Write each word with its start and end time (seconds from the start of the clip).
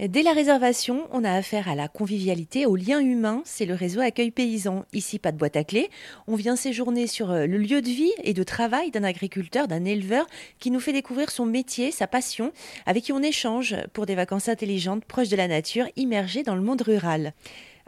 Dès 0.00 0.22
la 0.22 0.32
réservation, 0.32 1.08
on 1.10 1.24
a 1.24 1.32
affaire 1.32 1.68
à 1.68 1.74
la 1.74 1.88
convivialité, 1.88 2.66
au 2.66 2.76
lien 2.76 3.00
humain. 3.00 3.42
C'est 3.44 3.66
le 3.66 3.74
réseau 3.74 3.98
Accueil 3.98 4.30
Paysan. 4.30 4.84
Ici, 4.92 5.18
pas 5.18 5.32
de 5.32 5.36
boîte 5.36 5.56
à 5.56 5.64
clés. 5.64 5.90
On 6.28 6.36
vient 6.36 6.54
séjourner 6.54 7.08
sur 7.08 7.32
euh, 7.32 7.46
le 7.46 7.58
lieu 7.58 7.82
de 7.82 7.88
vie 7.88 8.12
et 8.22 8.32
de 8.32 8.44
travail 8.44 8.92
d'un 8.92 9.02
agriculteur, 9.02 9.66
d'un 9.66 9.84
éleveur 9.84 10.28
qui 10.60 10.70
nous 10.70 10.78
fait 10.78 10.92
découvrir 10.92 11.32
son 11.32 11.46
métier, 11.46 11.90
sa 11.90 12.06
passion, 12.06 12.52
avec 12.86 13.02
qui 13.02 13.12
on 13.12 13.24
échange 13.24 13.74
pour 13.92 14.06
des 14.06 14.14
vacances 14.14 14.48
intelligentes, 14.48 15.04
proches 15.04 15.30
de 15.30 15.36
la 15.36 15.48
nature, 15.48 15.86
immergées 15.96 16.44
dans 16.44 16.54
le 16.54 16.62
monde 16.62 16.82
rural. 16.82 17.32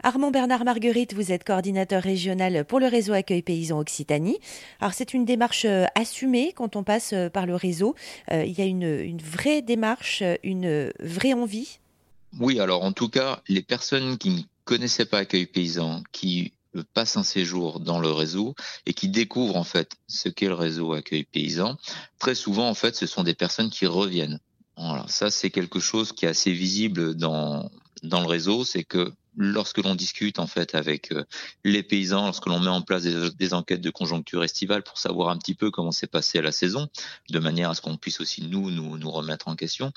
Armand 0.03 0.31
Bernard 0.31 0.65
Marguerite, 0.65 1.13
vous 1.13 1.31
êtes 1.31 1.45
coordinateur 1.45 2.03
régional 2.03 2.65
pour 2.65 2.81
le 2.81 2.87
réseau 2.87 3.13
Accueil 3.13 3.41
Paysan 3.41 3.79
Occitanie. 3.79 4.39
Alors 4.81 4.93
c'est 4.93 5.13
une 5.13 5.23
démarche 5.23 5.63
euh, 5.63 5.85
assumée 5.95 6.51
quand 6.53 6.75
on 6.75 6.83
passe 6.83 7.13
euh, 7.13 7.29
par 7.29 7.45
le 7.45 7.55
réseau. 7.55 7.95
Il 8.29 8.51
y 8.51 8.61
a 8.61 8.65
une, 8.65 8.83
une 8.83 9.21
vraie 9.21 9.61
démarche, 9.61 10.23
une 10.43 10.91
vraie 10.99 11.33
envie 11.33 11.79
oui, 12.39 12.59
alors 12.59 12.83
en 12.83 12.93
tout 12.93 13.09
cas, 13.09 13.41
les 13.47 13.61
personnes 13.61 14.17
qui 14.17 14.29
ne 14.29 14.41
connaissaient 14.63 15.05
pas 15.05 15.19
Accueil 15.19 15.45
Paysan, 15.45 16.03
qui 16.11 16.53
passent 16.93 17.17
un 17.17 17.23
séjour 17.23 17.79
dans 17.79 17.99
le 17.99 18.11
réseau 18.11 18.55
et 18.85 18.93
qui 18.93 19.09
découvrent 19.09 19.57
en 19.57 19.63
fait 19.63 19.97
ce 20.07 20.29
qu'est 20.29 20.47
le 20.47 20.53
réseau 20.53 20.93
Accueil 20.93 21.25
Paysan, 21.25 21.77
très 22.19 22.35
souvent 22.35 22.69
en 22.69 22.73
fait, 22.73 22.95
ce 22.95 23.07
sont 23.07 23.23
des 23.23 23.35
personnes 23.35 23.69
qui 23.69 23.85
reviennent. 23.85 24.39
Voilà, 24.77 25.05
ça 25.07 25.29
c'est 25.29 25.49
quelque 25.49 25.79
chose 25.79 26.13
qui 26.13 26.25
est 26.25 26.29
assez 26.29 26.53
visible 26.53 27.15
dans 27.15 27.69
dans 28.03 28.21
le 28.21 28.27
réseau, 28.27 28.63
c'est 28.63 28.83
que 28.83 29.11
lorsque 29.37 29.77
l'on 29.77 29.95
discute 29.95 30.39
en 30.39 30.47
fait 30.47 30.75
avec 30.75 31.11
euh, 31.11 31.23
les 31.63 31.83
paysans, 31.83 32.25
lorsque 32.25 32.45
l'on 32.47 32.59
met 32.59 32.67
en 32.67 32.81
place 32.81 33.03
des, 33.03 33.53
enquêtes 33.53 33.81
de 33.81 33.89
conjoncture 33.89 34.43
estivale 34.43 34.83
pour 34.83 34.97
savoir 34.97 35.29
un 35.29 35.37
petit 35.37 35.55
peu 35.55 35.71
comment 35.71 35.91
s'est 35.91 36.07
passée 36.07 36.41
la 36.41 36.51
saison, 36.51 36.89
de 37.29 37.39
manière 37.39 37.69
à 37.69 37.73
ce 37.73 37.81
qu'on 37.81 37.97
puisse 37.97 38.19
aussi 38.19 38.43
nous, 38.43 38.71
nous 38.71 38.97
nous 38.97 39.11
remettre 39.11 39.47
en 39.47 39.55
question, 39.55 39.91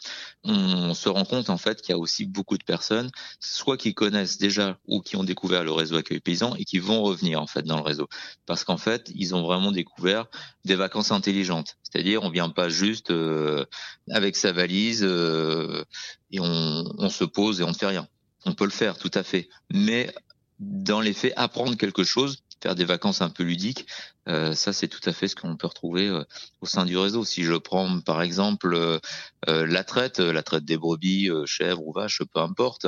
on 0.45 0.95
se 0.95 1.09
rend 1.09 1.25
compte 1.25 1.51
en 1.51 1.59
fait 1.59 1.83
qu'il 1.83 1.91
y 1.91 1.95
a 1.95 1.99
aussi 1.99 2.27
beaucoup 2.27 2.59
de 2.59 2.65
personnes, 2.65 3.11
soit 3.41 3.77
qui 3.77 3.95
connaissent 3.95 4.39
déjà 4.39 4.79
ou 4.87 5.01
qui 5.01 5.17
ont 5.17 5.25
découvert 5.25 5.65
le 5.65 5.73
réseau 5.73 5.97
accueil 5.97 6.21
paysan 6.21 6.55
et 6.57 6.65
qui 6.65 6.79
vont 6.79 7.03
revenir 7.03 7.41
en 7.41 7.47
fait 7.47 7.63
dans 7.63 7.77
le 7.77 7.83
réseau, 7.83 8.09
parce 8.47 8.65
qu'en 8.65 8.79
fait 8.79 9.11
ils 9.15 9.35
ont 9.35 9.43
vraiment 9.43 9.73
découvert 9.73 10.27
des 10.65 10.77
vacances 10.77 11.11
intelligentes, 11.11 11.77
c'est-à-dire 11.83 12.23
on 12.23 12.31
vient 12.31 12.51
pas 12.51 12.69
juste 12.69 13.11
euh, 13.11 13.65
avec 14.11 14.37
sa 14.37 14.53
valise 14.53 15.03
euh, 15.03 15.85
et 16.31 16.41
on, 16.41 16.85
on 16.99 17.09
se 17.09 17.25
pose 17.25 17.61
et 17.61 17.65
on 17.65 17.69
ne 17.69 17.75
fait 17.75 17.87
rien 17.87 18.09
on 18.45 18.55
peut 18.55 18.65
le 18.65 18.71
faire 18.71 18.99
tout 18.99 19.11
à 19.15 19.23
fait, 19.23 19.49
mais 19.73 20.13
dans 20.59 21.01
les 21.01 21.13
faits, 21.13 21.33
apprendre 21.37 21.77
quelque 21.77 22.05
chose, 22.05 22.44
faire 22.65 22.75
des 22.75 22.87
vacances 22.87 23.21
un 23.21 23.29
peu 23.29 23.43
ludiques, 23.43 23.87
euh, 24.27 24.55
ça 24.55 24.73
c'est 24.73 24.89
tout 24.89 25.03
à 25.05 25.13
fait 25.13 25.29
ce 25.29 25.37
qu'on 25.37 25.55
peut 25.55 25.67
retrouver 25.67 26.09
euh, 26.09 26.25
au 26.63 26.67
sein 26.67 26.87
du 26.87 26.97
réseau. 26.97 27.23
Si 27.23 27.43
je 27.43 27.53
prends 27.53 28.01
par 28.01 28.23
exemple 28.23 28.75
euh, 28.75 28.99
la 29.47 29.85
traite, 29.85 30.19
la 30.19 30.43
traite 30.43 30.65
des 30.65 30.79
brebis, 30.79 31.29
chèvres 31.45 31.87
ou 31.87 31.93
vaches, 31.93 32.23
peu 32.33 32.41
importe, 32.41 32.87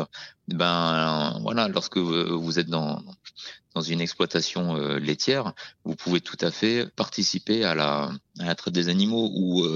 ben 0.49 1.39
voilà, 1.43 1.69
lorsque 1.69 1.99
vous 1.99 2.59
êtes 2.59 2.69
dans 2.69 3.03
dans 3.75 3.83
une 3.83 4.01
exploitation 4.01 4.77
laitière, 4.97 5.53
vous 5.85 5.95
pouvez 5.95 6.23
tout 6.23 6.39
à 6.41 6.51
fait 6.51 6.91
participer 6.97 7.63
à 7.63 7.75
la, 7.75 8.11
à 8.39 8.47
la 8.47 8.55
traite 8.55 8.73
des 8.73 8.89
animaux 8.89 9.31
ou 9.35 9.67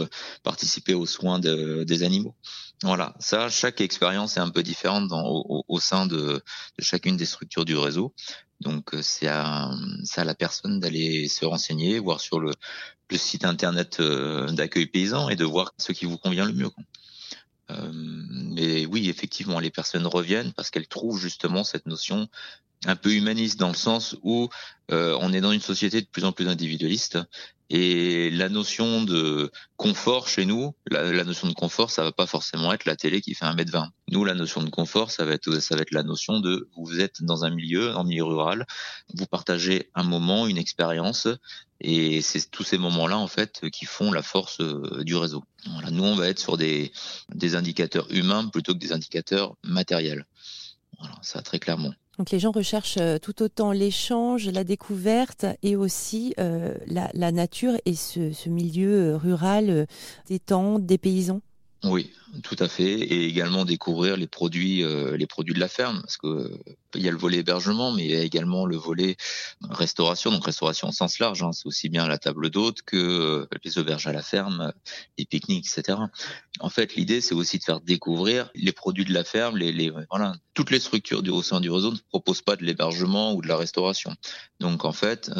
participer 0.42 0.94
aux 0.94 1.04
soins 1.04 1.38
de, 1.38 1.84
des 1.84 2.02
animaux. 2.02 2.34
Voilà, 2.82 3.14
ça, 3.18 3.50
chaque 3.50 3.82
expérience 3.82 4.38
est 4.38 4.40
un 4.40 4.48
peu 4.48 4.62
différente 4.62 5.06
dans, 5.08 5.26
au, 5.26 5.64
au, 5.68 5.80
sein 5.80 6.06
de, 6.06 6.16
de, 6.16 6.42
chacune 6.82 7.18
des 7.18 7.26
structures 7.26 7.66
du 7.66 7.76
réseau. 7.76 8.14
Donc 8.60 8.94
euh, 8.94 9.02
c'est 9.02 9.28
à, 9.28 9.70
la 10.16 10.34
personne 10.34 10.80
d'aller 10.80 11.28
se 11.28 11.44
renseigner, 11.44 11.98
voir 11.98 12.20
sur 12.20 12.40
le, 12.40 12.52
le 13.10 13.16
site 13.16 13.44
internet 13.44 14.00
euh, 14.00 14.50
d'accueil 14.52 14.86
paysan 14.86 15.28
et 15.28 15.36
de 15.36 15.44
voir 15.44 15.72
ce 15.78 15.92
qui 15.92 16.04
vous 16.04 16.18
convient 16.18 16.46
le 16.46 16.52
mieux. 16.52 16.70
Euh, 17.70 17.90
mais 17.92 18.86
oui, 18.86 19.08
effectivement, 19.08 19.60
les 19.60 19.70
personnes 19.70 20.06
reviennent 20.06 20.52
parce 20.52 20.70
qu'elles 20.70 20.88
trouvent 20.88 21.20
justement 21.20 21.64
cette 21.64 21.86
notion 21.86 22.28
un 22.86 22.96
peu 22.96 23.12
humaniste 23.12 23.58
dans 23.58 23.68
le 23.68 23.74
sens 23.74 24.16
où 24.22 24.48
euh, 24.90 25.16
on 25.20 25.32
est 25.32 25.40
dans 25.40 25.52
une 25.52 25.60
société 25.60 26.00
de 26.00 26.06
plus 26.06 26.24
en 26.24 26.32
plus 26.32 26.48
individualiste 26.48 27.18
et 27.70 28.30
la 28.30 28.48
notion 28.48 29.04
de 29.04 29.52
confort 29.76 30.26
chez 30.26 30.44
nous, 30.44 30.74
la, 30.90 31.22
notion 31.22 31.46
de 31.46 31.54
confort, 31.54 31.92
ça 31.92 32.02
va 32.02 32.10
pas 32.10 32.26
forcément 32.26 32.72
être 32.72 32.84
la 32.84 32.96
télé 32.96 33.20
qui 33.20 33.34
fait 33.34 33.44
un 33.44 33.54
mètre 33.54 33.70
vingt. 33.70 33.92
Nous, 34.08 34.24
la 34.24 34.34
notion 34.34 34.60
de 34.60 34.70
confort, 34.70 35.12
ça 35.12 35.24
va 35.24 35.34
être 35.34 35.60
ça 35.60 35.76
va 35.76 35.82
être 35.82 35.92
la 35.92 36.02
notion 36.02 36.40
de 36.40 36.68
vous 36.76 37.00
êtes 37.00 37.22
dans 37.22 37.44
un 37.44 37.50
milieu, 37.50 37.94
en 37.94 38.02
milieu 38.02 38.24
rural, 38.24 38.66
vous 39.14 39.26
partagez 39.26 39.88
un 39.94 40.02
moment, 40.02 40.48
une 40.48 40.58
expérience, 40.58 41.28
et 41.80 42.22
c'est 42.22 42.50
tous 42.50 42.64
ces 42.64 42.76
moments-là 42.76 43.16
en 43.16 43.28
fait 43.28 43.70
qui 43.70 43.84
font 43.84 44.10
la 44.10 44.22
force 44.22 44.60
euh, 44.60 45.04
du 45.04 45.14
réseau. 45.14 45.44
Voilà, 45.70 45.92
nous, 45.92 46.04
on 46.04 46.16
va 46.16 46.28
être 46.28 46.40
sur 46.40 46.56
des 46.56 46.90
des 47.32 47.54
indicateurs 47.54 48.10
humains 48.10 48.48
plutôt 48.48 48.74
que 48.74 48.80
des 48.80 48.92
indicateurs 48.92 49.54
matériels. 49.62 50.26
Voilà, 50.98 51.14
ça 51.22 51.40
très 51.40 51.60
clairement. 51.60 51.94
Donc 52.18 52.30
les 52.30 52.38
gens 52.38 52.50
recherchent 52.50 52.98
euh, 52.98 53.18
tout 53.18 53.42
autant 53.42 53.72
l'échange, 53.72 54.48
la 54.48 54.64
découverte 54.64 55.46
et 55.62 55.76
aussi 55.76 56.34
euh, 56.38 56.74
la, 56.86 57.32
nature 57.32 57.74
et 57.86 57.94
ce, 57.94 58.48
milieu 58.48 59.12
euh, 59.12 59.16
rural 59.16 59.86
des 60.26 60.38
temps, 60.38 60.78
des 60.78 60.98
paysans. 60.98 61.40
Oui, 61.84 62.12
tout 62.42 62.56
à 62.58 62.68
fait, 62.68 62.92
et 62.92 63.24
également 63.24 63.64
découvrir 63.64 64.18
les 64.18 64.26
produits, 64.26 64.84
euh, 64.84 65.16
les 65.16 65.26
produits 65.26 65.54
de 65.54 65.60
la 65.60 65.66
ferme, 65.66 66.00
parce 66.02 66.18
que 66.18 66.26
euh, 66.26 66.62
il 66.94 67.00
y 67.00 67.08
a 67.08 67.10
le 67.10 67.16
volet 67.16 67.38
hébergement, 67.38 67.90
mais 67.90 68.04
il 68.04 68.10
y 68.10 68.16
a 68.16 68.20
également 68.22 68.66
le 68.66 68.76
volet 68.76 69.16
restauration, 69.62 70.30
donc 70.30 70.44
restauration 70.44 70.88
au 70.88 70.92
sens 70.92 71.18
large, 71.18 71.42
hein, 71.42 71.52
c'est 71.52 71.66
aussi 71.66 71.88
bien 71.88 72.06
la 72.06 72.18
table 72.18 72.50
d'hôte 72.50 72.82
que 72.82 72.96
euh, 72.96 73.46
les 73.64 73.78
auberges 73.78 74.06
à 74.06 74.12
la 74.12 74.22
ferme, 74.22 74.72
les 75.16 75.24
pique-niques, 75.24 75.66
etc. 75.66 75.98
En 76.60 76.68
fait, 76.68 76.96
l'idée 76.96 77.22
c'est 77.22 77.34
aussi 77.34 77.58
de 77.58 77.64
faire 77.64 77.80
découvrir 77.80 78.50
les 78.54 78.72
produits 78.72 79.06
de 79.06 79.14
la 79.14 79.24
ferme, 79.24 79.56
les, 79.56 79.72
les 79.72 79.90
voilà, 80.10 80.34
toutes 80.52 80.70
les 80.70 80.80
structures 80.80 81.22
du 81.22 81.30
au 81.30 81.42
sein 81.42 81.60
du 81.60 81.70
réseau 81.70 81.92
ne 81.92 81.98
proposent 82.10 82.42
pas 82.42 82.56
de 82.56 82.64
l'hébergement 82.64 83.32
ou 83.32 83.40
de 83.40 83.48
la 83.48 83.56
restauration. 83.56 84.14
Donc 84.60 84.84
en 84.84 84.92
fait, 84.92 85.30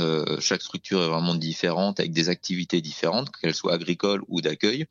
chaque 0.41 0.63
structure 0.63 1.03
est 1.03 1.09
vraiment 1.09 1.35
différente 1.35 2.01
avec 2.01 2.13
des 2.13 2.29
activités 2.31 2.81
différentes, 2.81 3.31
qu'elles 3.37 3.55
soient 3.55 3.75
agricoles 3.75 4.23
ou 4.29 4.41
d'accueil. 4.41 4.87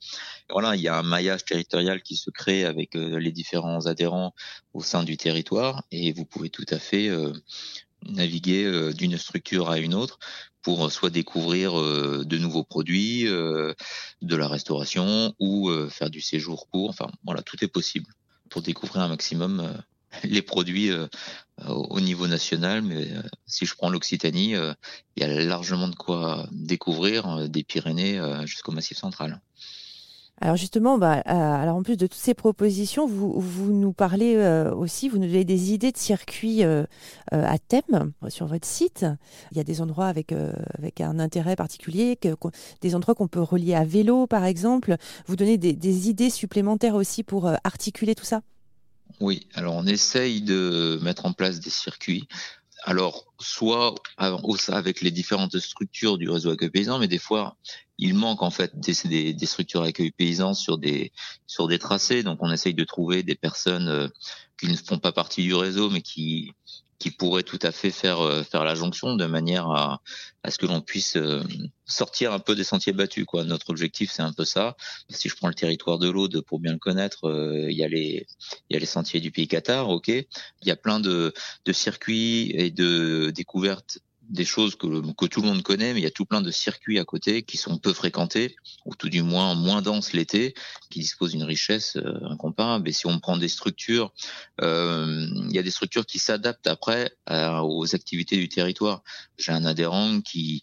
Voilà, 0.49 0.75
il 0.75 0.81
y 0.81 0.87
a 0.87 0.97
un 0.97 1.03
maillage 1.03 1.38
territorial 1.43 2.01
qui 2.01 2.15
se 2.15 2.29
crée 2.29 2.65
avec 2.65 2.95
euh, 2.95 3.19
les 3.19 3.31
différents 3.31 3.85
adhérents 3.85 4.33
au 4.73 4.81
sein 4.81 5.03
du 5.03 5.17
territoire 5.17 5.83
et 5.91 6.11
vous 6.13 6.25
pouvez 6.25 6.49
tout 6.49 6.65
à 6.69 6.79
fait 6.79 7.09
euh, 7.09 7.33
naviguer 8.07 8.65
euh, 8.65 8.93
d'une 8.93 9.17
structure 9.17 9.69
à 9.69 9.79
une 9.79 9.93
autre 9.93 10.19
pour 10.61 10.91
soit 10.91 11.09
découvrir 11.09 11.73
de 11.73 12.37
nouveaux 12.37 12.65
produits, 12.65 13.23
de 13.23 13.75
la 14.21 14.47
restauration 14.49 15.33
ou 15.39 15.71
faire 15.89 16.09
du 16.09 16.19
séjour 16.19 16.67
court. 16.69 16.89
Enfin, 16.89 17.09
voilà, 17.23 17.41
tout 17.41 17.63
est 17.63 17.69
possible 17.69 18.07
pour 18.49 18.61
découvrir 18.61 19.03
un 19.03 19.07
maximum 19.07 19.81
les 20.25 20.41
produits 20.41 20.91
au 21.65 22.01
niveau 22.01 22.27
national. 22.27 22.81
Mais 22.81 23.07
si 23.47 23.65
je 23.65 23.73
prends 23.73 23.89
l'Occitanie, 23.89 24.51
il 24.51 24.75
y 25.15 25.23
a 25.23 25.27
largement 25.45 25.87
de 25.87 25.95
quoi 25.95 26.45
découvrir 26.51 27.47
des 27.47 27.63
Pyrénées 27.63 28.21
jusqu'au 28.45 28.73
Massif 28.73 28.97
central. 28.97 29.39
Alors 30.41 30.55
justement, 30.55 30.97
bah, 30.97 31.21
euh, 31.27 31.69
en 31.69 31.83
plus 31.83 31.97
de 31.97 32.07
toutes 32.07 32.19
ces 32.19 32.33
propositions, 32.33 33.07
vous, 33.07 33.73
nous 33.73 33.91
parlez 33.91 34.35
euh, 34.35 34.73
aussi, 34.73 35.09
vous 35.09 35.17
nous 35.17 35.27
donnez 35.27 35.43
des 35.43 35.73
idées 35.73 35.91
de 35.91 35.97
circuits 35.97 36.63
euh, 36.63 36.85
à 37.31 37.57
thème 37.59 38.13
sur 38.29 38.45
votre 38.45 38.65
site. 38.65 39.05
Il 39.51 39.57
y 39.57 39.59
a 39.59 39.65
des 39.65 39.81
endroits 39.81 40.07
avec, 40.07 40.31
un 40.31 41.19
intérêt 41.19 41.55
particulier, 41.55 42.17
des 42.81 42.95
endroits 42.95 43.15
qu'on 43.15 43.27
peut 43.27 43.41
relier 43.41 43.73
à 43.75 43.83
vélo 43.83 44.27
par 44.27 44.45
exemple. 44.45 44.95
Vous 45.27 45.35
donnez 45.35 45.57
des 45.57 46.09
idées 46.09 46.29
supplémentaires 46.29 46.95
aussi 46.95 47.23
pour 47.23 47.47
articuler 47.63 48.15
tout 48.15 48.25
ça? 48.25 48.41
Oui, 49.19 49.47
alors 49.53 49.75
on 49.75 49.85
essaye 49.85 50.41
de 50.41 50.99
mettre 51.01 51.25
en 51.25 51.33
place 51.33 51.59
des 51.59 51.69
circuits 51.69 52.27
alors, 52.83 53.25
soit 53.39 53.95
avec 54.17 55.01
les 55.01 55.11
différentes 55.11 55.57
structures 55.59 56.17
du 56.17 56.29
réseau 56.29 56.51
accueil 56.51 56.69
paysan, 56.69 56.99
mais 56.99 57.07
des 57.07 57.17
fois, 57.17 57.57
il 57.97 58.13
manque 58.13 58.41
en 58.41 58.51
fait 58.51 58.79
des, 58.79 59.35
structures 59.45 59.83
accueil 59.83 60.11
paysan 60.11 60.53
sur 60.53 60.77
des 60.77 61.11
sur 61.45 61.67
des 61.67 61.79
tracés. 61.79 62.23
Donc, 62.23 62.39
on 62.41 62.51
essaye 62.51 62.73
de 62.73 62.83
trouver 62.83 63.23
des 63.23 63.35
personnes 63.35 63.89
euh, 63.89 64.07
qui 64.59 64.67
ne 64.67 64.75
font 64.75 64.99
pas 64.99 65.11
partie 65.11 65.43
du 65.43 65.53
réseau, 65.53 65.89
mais 65.89 66.01
qui 66.01 66.53
qui 66.99 67.11
pourrait 67.11 67.43
tout 67.43 67.59
à 67.61 67.71
fait 67.71 67.91
faire 67.91 68.19
euh, 68.19 68.43
faire 68.43 68.63
la 68.63 68.75
jonction 68.75 69.15
de 69.15 69.25
manière 69.25 69.67
à, 69.71 70.01
à 70.43 70.51
ce 70.51 70.57
que 70.57 70.65
l'on 70.65 70.81
puisse 70.81 71.15
euh, 71.15 71.41
sortir 71.85 72.33
un 72.33 72.39
peu 72.39 72.55
des 72.55 72.63
sentiers 72.65 72.93
battus 72.93 73.25
quoi. 73.25 73.43
Notre 73.45 73.69
objectif 73.69 74.11
c'est 74.11 74.21
un 74.21 74.33
peu 74.33 74.45
ça. 74.45 74.75
Si 75.09 75.29
je 75.29 75.35
prends 75.35 75.47
le 75.47 75.53
territoire 75.53 75.97
de 75.97 76.09
l'Aude 76.09 76.41
pour 76.41 76.59
bien 76.59 76.73
le 76.73 76.79
connaître 76.79 77.27
euh, 77.27 77.71
il 77.71 77.77
y 77.77 77.83
a 77.83 77.87
les 77.87 78.27
il 78.69 78.73
y 78.73 78.75
a 78.75 78.79
les 78.79 78.85
sentiers 78.85 79.21
du 79.21 79.31
pays 79.31 79.47
Qatar 79.47 79.89
ok. 79.89 80.09
Il 80.09 80.27
y 80.67 80.71
a 80.71 80.75
plein 80.75 80.99
de 80.99 81.33
de 81.65 81.73
circuits 81.73 82.51
et 82.53 82.69
de 82.69 83.31
découvertes 83.33 83.99
des 84.29 84.45
choses 84.45 84.75
que, 84.75 85.25
tout 85.25 85.41
le 85.41 85.47
monde 85.47 85.63
connaît, 85.63 85.93
mais 85.93 85.99
il 85.99 86.03
y 86.03 86.07
a 86.07 86.11
tout 86.11 86.25
plein 86.25 86.41
de 86.41 86.51
circuits 86.51 86.99
à 86.99 87.05
côté 87.05 87.43
qui 87.43 87.57
sont 87.57 87.77
peu 87.77 87.93
fréquentés, 87.93 88.55
ou 88.85 88.95
tout 88.95 89.09
du 89.09 89.23
moins 89.23 89.55
moins 89.55 89.81
denses 89.81 90.13
l'été, 90.13 90.53
qui 90.89 90.99
disposent 90.99 91.31
d'une 91.31 91.43
richesse 91.43 91.97
euh, 91.97 92.19
incomparable. 92.29 92.87
Et 92.89 92.91
si 92.91 93.07
on 93.07 93.19
prend 93.19 93.37
des 93.37 93.47
structures, 93.47 94.13
euh, 94.61 95.27
il 95.49 95.51
y 95.51 95.59
a 95.59 95.63
des 95.63 95.71
structures 95.71 96.05
qui 96.05 96.19
s'adaptent 96.19 96.67
après 96.67 97.11
aux 97.27 97.95
activités 97.95 98.37
du 98.37 98.49
territoire. 98.49 99.03
J'ai 99.37 99.51
un 99.51 99.65
adhérent 99.65 100.21
qui, 100.21 100.61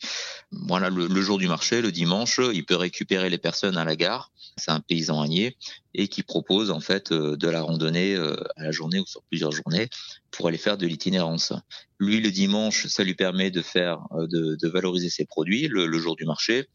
voilà, 0.51 0.91
le, 0.91 1.23
jour 1.23 1.39
du 1.39 1.49
marché, 1.49 1.81
le 1.81 1.93
dimanche, 1.93 2.41
il 2.53 2.65
peut 2.65 2.77
récupérer 2.77 3.31
les 3.31 3.39
personnes 3.39 3.77
à 3.77 3.85
la 3.85 3.97
gare 3.97 4.31
C'est 4.57 4.71
un 4.71 4.81
paysan 4.81 5.21
anier 5.21 5.57
et 5.95 6.09
qui 6.09 6.23
propose 6.23 6.71
en 6.71 6.81
fait 6.81 7.13
de 7.13 7.49
la 7.49 7.63
randonnée 7.63 8.17
à 8.17 8.63
la 8.63 8.71
journée 8.71 9.01
ou 9.01 9.07
sur 9.07 9.23
plusieurs 9.25 9.53
journées 9.53 9.89
pour 10.31 10.49
aller 10.49 10.59
faire 10.59 10.77
de 10.79 10.87
l'itinérance. 10.87 11.53
Lui, 11.99 12.21
le 12.21 12.31
dimanche, 12.31 12.87
ça 12.87 13.05
lui 13.05 13.15
permet 13.15 13.51
de 13.51 13.63
faire, 13.63 14.07
de, 14.13 14.69
valoriser 14.69 15.11
ses 15.11 15.25
produits 15.25 15.69
le 15.69 15.99
jour 15.99 16.17
du 16.17 16.25
marché 16.25 16.69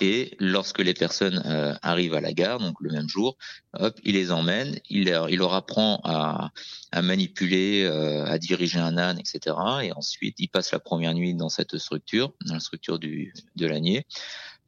et 0.00 0.36
lorsque 0.40 0.80
les 0.80 0.94
personnes 0.94 1.42
euh, 1.46 1.74
arrivent 1.82 2.14
à 2.14 2.20
la 2.20 2.32
gare, 2.32 2.58
donc 2.58 2.80
le 2.80 2.90
même 2.90 3.08
jour, 3.08 3.36
hop, 3.74 3.98
il 4.04 4.14
les 4.14 4.30
emmène, 4.30 4.78
il 4.88 5.06
leur, 5.06 5.30
il 5.30 5.38
leur 5.38 5.54
apprend 5.54 6.00
à, 6.04 6.50
à 6.92 7.02
manipuler, 7.02 7.84
euh, 7.84 8.24
à 8.26 8.38
diriger 8.38 8.78
un 8.78 8.98
âne, 8.98 9.18
etc. 9.18 9.56
Et 9.82 9.92
ensuite, 9.92 10.36
ils 10.38 10.48
passent 10.48 10.72
la 10.72 10.80
première 10.80 11.14
nuit 11.14 11.34
dans 11.34 11.48
cette 11.48 11.78
structure, 11.78 12.32
dans 12.44 12.54
la 12.54 12.60
structure 12.60 12.98
du, 12.98 13.32
de 13.56 13.66
l'ânier. 13.66 14.06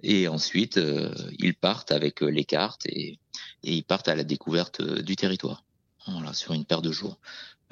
Et 0.03 0.29
ensuite, 0.29 0.79
euh, 0.79 1.13
ils 1.39 1.55
partent 1.55 1.93
avec 1.93 2.21
les 2.21 2.45
cartes 2.45 2.87
et, 2.87 3.19
et 3.65 3.75
ils 3.75 3.85
partent 3.85 4.09
à 4.09 4.15
la 4.15 4.25
découverte 4.25 4.83
du 4.83 5.17
territoire. 5.17 5.65
Voilà, 6.07 6.33
sur 6.33 6.55
une 6.55 6.65
paire 6.65 6.81
de 6.81 6.91
jours. 6.93 7.19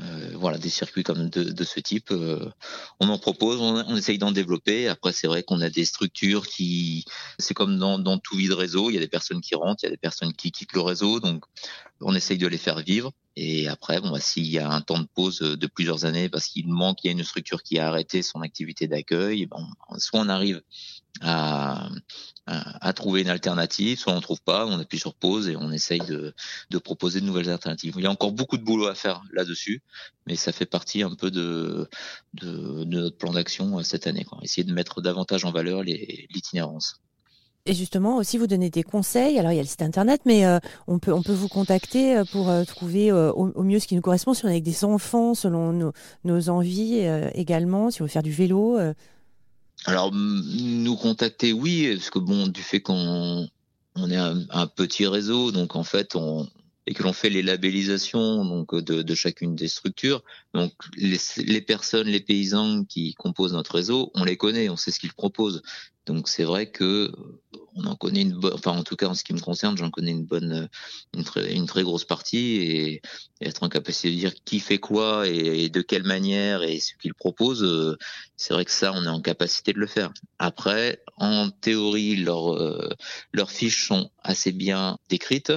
Euh, 0.02 0.32
voilà, 0.34 0.58
des 0.58 0.68
circuits 0.68 1.02
comme 1.02 1.30
de, 1.30 1.64
ce 1.64 1.80
type, 1.80 2.10
euh, 2.10 2.50
on 3.00 3.08
en 3.08 3.18
propose, 3.18 3.60
on, 3.62 3.76
on 3.76 3.96
essaye 3.96 4.18
d'en 4.18 4.30
développer. 4.30 4.88
Après, 4.88 5.12
c'est 5.12 5.26
vrai 5.26 5.42
qu'on 5.42 5.62
a 5.62 5.70
des 5.70 5.86
structures 5.86 6.46
qui, 6.46 7.06
c'est 7.38 7.54
comme 7.54 7.78
dans, 7.78 7.98
dans 7.98 8.18
tout 8.18 8.36
vide 8.36 8.52
réseau, 8.52 8.90
il 8.90 8.94
y 8.94 8.98
a 8.98 9.00
des 9.00 9.08
personnes 9.08 9.40
qui 9.40 9.54
rentrent, 9.54 9.82
il 9.84 9.86
y 9.86 9.88
a 9.88 9.92
des 9.92 9.96
personnes 9.96 10.34
qui 10.34 10.52
quittent 10.52 10.74
le 10.74 10.82
réseau, 10.82 11.18
donc 11.20 11.44
on 12.02 12.14
essaye 12.14 12.36
de 12.36 12.46
les 12.46 12.58
faire 12.58 12.80
vivre. 12.80 13.10
Et 13.36 13.68
après, 13.68 14.00
bon, 14.00 14.10
bah, 14.10 14.20
s'il 14.20 14.46
y 14.46 14.58
a 14.58 14.70
un 14.70 14.80
temps 14.80 14.98
de 14.98 15.06
pause 15.06 15.40
de 15.40 15.66
plusieurs 15.66 16.06
années 16.06 16.30
parce 16.30 16.46
qu'il 16.46 16.68
manque, 16.68 17.04
il 17.04 17.08
y 17.08 17.10
a 17.10 17.12
une 17.12 17.22
structure 17.22 17.62
qui 17.62 17.78
a 17.78 17.88
arrêté 17.88 18.22
son 18.22 18.40
activité 18.40 18.88
d'accueil, 18.88 19.46
bon, 19.46 19.62
soit 19.98 20.20
on 20.20 20.28
arrive 20.30 20.62
à, 21.20 21.88
à, 22.46 22.92
trouver 22.92 23.22
une 23.22 23.28
alternative, 23.28 23.98
soit 23.98 24.12
on 24.12 24.16
ne 24.16 24.20
trouve 24.20 24.40
pas, 24.40 24.66
on 24.66 24.78
appuie 24.78 24.98
sur 24.98 25.14
pause 25.14 25.48
et 25.48 25.56
on 25.56 25.70
essaye 25.70 26.00
de, 26.00 26.34
de, 26.70 26.78
proposer 26.78 27.20
de 27.20 27.26
nouvelles 27.26 27.50
alternatives. 27.50 27.94
Il 27.96 28.04
y 28.04 28.06
a 28.06 28.10
encore 28.10 28.32
beaucoup 28.32 28.56
de 28.56 28.64
boulot 28.64 28.86
à 28.86 28.94
faire 28.94 29.22
là-dessus, 29.32 29.82
mais 30.26 30.36
ça 30.36 30.52
fait 30.52 30.66
partie 30.66 31.02
un 31.02 31.14
peu 31.14 31.30
de, 31.30 31.88
de, 32.34 32.84
de 32.84 33.00
notre 33.00 33.18
plan 33.18 33.32
d'action 33.32 33.78
euh, 33.78 33.82
cette 33.82 34.06
année. 34.06 34.24
Quoi. 34.24 34.38
Essayer 34.42 34.64
de 34.64 34.72
mettre 34.72 35.02
davantage 35.02 35.44
en 35.44 35.52
valeur 35.52 35.82
l'itinérance. 35.82 37.00
Et 37.66 37.74
justement, 37.74 38.16
aussi, 38.16 38.38
vous 38.38 38.46
donnez 38.46 38.70
des 38.70 38.82
conseils. 38.82 39.38
Alors, 39.38 39.52
il 39.52 39.56
y 39.56 39.58
a 39.58 39.62
le 39.62 39.68
site 39.68 39.82
internet, 39.82 40.22
mais 40.24 40.46
euh, 40.46 40.58
on, 40.86 40.98
peut, 40.98 41.12
on 41.12 41.22
peut 41.22 41.32
vous 41.32 41.48
contacter 41.48 42.16
euh, 42.16 42.24
pour 42.24 42.50
trouver 42.66 43.12
au, 43.12 43.62
mieux 43.62 43.78
ce 43.78 43.86
qui 43.86 43.96
nous 43.96 44.02
correspond. 44.02 44.34
Si 44.34 44.44
on 44.44 44.48
est 44.48 44.52
avec 44.52 44.62
des 44.62 44.84
enfants, 44.84 45.34
selon 45.34 45.72
nos, 45.72 45.92
nos 46.24 46.48
envies 46.48 47.06
également, 47.34 47.90
si 47.90 48.02
on 48.02 48.04
veut 48.04 48.10
faire 48.10 48.22
du 48.22 48.32
vélo. 48.32 48.78
Alors, 49.84 50.12
nous 50.12 50.96
contacter, 50.96 51.52
oui, 51.52 51.94
parce 51.94 52.10
que 52.10 52.18
bon, 52.18 52.46
du 52.46 52.62
fait 52.62 52.80
qu'on 52.80 53.48
on 53.96 54.10
est 54.10 54.16
un, 54.16 54.66
petit 54.66 55.06
réseau, 55.06 55.50
donc 55.52 55.76
en 55.76 55.84
fait, 55.84 56.16
on 56.16 56.48
et 56.88 56.94
que 56.94 57.02
l'on 57.02 57.12
fait 57.12 57.30
les 57.30 57.42
labellisations 57.42 58.44
donc 58.44 58.72
de, 58.72 59.02
de 59.02 59.14
chacune 59.16 59.56
des 59.56 59.66
structures. 59.66 60.22
Donc 60.54 60.72
les, 60.96 61.18
les, 61.38 61.60
personnes, 61.60 62.06
les 62.06 62.20
paysans 62.20 62.84
qui 62.84 63.14
composent 63.14 63.54
notre 63.54 63.74
réseau, 63.74 64.12
on 64.14 64.22
les 64.22 64.36
connaît, 64.36 64.68
on 64.68 64.76
sait 64.76 64.92
ce 64.92 65.00
qu'ils 65.00 65.12
proposent. 65.12 65.62
Donc 66.06 66.28
c'est 66.28 66.44
vrai 66.44 66.70
que 66.70 67.12
on 67.76 67.84
en 67.84 67.94
connaît 67.94 68.22
une 68.22 68.32
bonne, 68.32 68.54
enfin 68.54 68.72
en 68.72 68.82
tout 68.82 68.96
cas 68.96 69.06
en 69.06 69.14
ce 69.14 69.22
qui 69.22 69.34
me 69.34 69.40
concerne, 69.40 69.76
j'en 69.76 69.90
connais 69.90 70.10
une 70.10 70.24
bonne, 70.24 70.68
une 71.14 71.24
très, 71.24 71.54
une 71.54 71.66
très 71.66 71.82
grosse 71.82 72.04
partie 72.04 72.56
et, 72.56 73.02
être 73.42 73.62
en 73.62 73.68
capacité 73.68 74.10
de 74.10 74.16
dire 74.16 74.32
qui 74.46 74.60
fait 74.60 74.78
quoi 74.78 75.28
et, 75.28 75.68
de 75.68 75.82
quelle 75.82 76.04
manière 76.04 76.62
et 76.62 76.80
ce 76.80 76.94
qu'il 77.00 77.12
propose, 77.12 77.62
euh, 77.62 77.98
c'est 78.36 78.54
vrai 78.54 78.64
que 78.64 78.70
ça 78.70 78.92
on 78.94 79.04
est 79.04 79.08
en 79.08 79.20
capacité 79.20 79.74
de 79.74 79.78
le 79.78 79.86
faire. 79.86 80.10
Après, 80.38 81.02
en 81.18 81.50
théorie, 81.50 82.16
leurs 82.16 82.54
euh, 82.54 82.88
leurs 83.32 83.50
fiches 83.50 83.86
sont 83.88 84.10
assez 84.22 84.52
bien 84.52 84.98
décrites. 85.10 85.52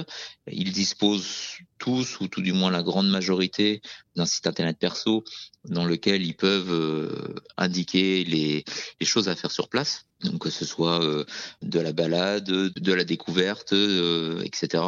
Ils 0.52 0.72
disposent 0.72 1.58
tous 1.78 2.20
ou 2.20 2.28
tout 2.28 2.42
du 2.42 2.52
moins 2.52 2.70
la 2.70 2.82
grande 2.82 3.08
majorité 3.08 3.80
d'un 4.16 4.26
site 4.26 4.46
internet 4.46 4.78
perso 4.78 5.24
dans 5.64 5.84
lequel 5.84 6.24
ils 6.24 6.36
peuvent 6.36 6.72
euh, 6.72 7.34
indiquer 7.56 8.24
les, 8.24 8.64
choses 9.02 9.28
à 9.28 9.36
faire 9.36 9.50
sur 9.50 9.68
place 9.68 10.06
donc 10.22 10.42
que 10.42 10.50
ce 10.50 10.64
soit 10.64 11.02
euh, 11.02 11.24
de 11.62 11.80
la 11.80 11.92
balade, 11.92 12.44
de 12.44 12.92
la 12.92 13.04
découverte, 13.04 13.72
euh, 13.72 14.42
etc. 14.42 14.84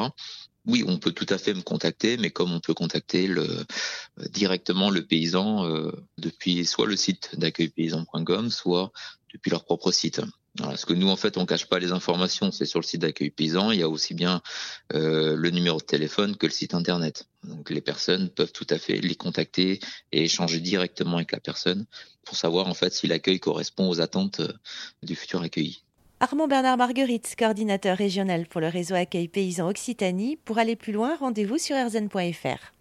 Oui, 0.66 0.84
on 0.86 0.98
peut 0.98 1.12
tout 1.12 1.26
à 1.30 1.38
fait 1.38 1.54
me 1.54 1.62
contacter, 1.62 2.18
mais 2.18 2.30
comme 2.30 2.52
on 2.52 2.60
peut 2.60 2.74
contacter 2.74 3.28
directement 4.30 4.90
le 4.90 5.04
paysan 5.04 5.66
depuis 6.18 6.64
soit 6.66 6.86
le 6.86 6.94
site 6.94 7.30
d'accueilpaysan.com, 7.36 8.48
soit 8.50 8.92
depuis 9.32 9.50
leur 9.50 9.64
propre 9.64 9.90
site. 9.90 10.20
Parce 10.58 10.84
que 10.84 10.92
nous, 10.92 11.08
en 11.08 11.16
fait, 11.16 11.38
on 11.38 11.46
cache 11.46 11.66
pas 11.66 11.78
les 11.78 11.92
informations. 11.92 12.50
C'est 12.52 12.66
sur 12.66 12.78
le 12.78 12.84
site 12.84 13.02
d'accueil 13.02 13.30
paysan. 13.30 13.70
Il 13.70 13.80
y 13.80 13.82
a 13.82 13.88
aussi 13.88 14.14
bien 14.14 14.42
euh, 14.92 15.34
le 15.36 15.50
numéro 15.50 15.78
de 15.78 15.84
téléphone 15.84 16.36
que 16.36 16.46
le 16.46 16.52
site 16.52 16.74
internet. 16.74 17.26
Donc, 17.44 17.70
les 17.70 17.80
personnes 17.80 18.28
peuvent 18.28 18.52
tout 18.52 18.66
à 18.68 18.78
fait 18.78 19.00
les 19.00 19.14
contacter 19.14 19.80
et 20.12 20.24
échanger 20.24 20.60
directement 20.60 21.16
avec 21.16 21.32
la 21.32 21.40
personne 21.40 21.86
pour 22.24 22.36
savoir 22.36 22.68
en 22.68 22.74
fait 22.74 22.92
si 22.92 23.06
l'accueil 23.06 23.40
correspond 23.40 23.88
aux 23.88 24.00
attentes 24.00 24.40
euh, 24.40 24.52
du 25.02 25.16
futur 25.16 25.42
accueilli. 25.42 25.82
Armand 26.20 26.46
Bernard 26.46 26.76
Marguerite, 26.76 27.34
coordinateur 27.36 27.96
régional 27.96 28.46
pour 28.46 28.60
le 28.60 28.68
réseau 28.68 28.94
Accueil 28.94 29.26
Paysan 29.26 29.68
Occitanie. 29.68 30.36
Pour 30.36 30.58
aller 30.58 30.76
plus 30.76 30.92
loin, 30.92 31.16
rendez-vous 31.16 31.58
sur 31.58 31.74
rzn.fr. 31.74 32.72